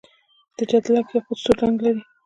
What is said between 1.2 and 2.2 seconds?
سور رنګ لري.